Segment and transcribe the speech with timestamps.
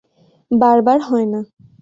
[0.51, 1.41] বার বার হয় না।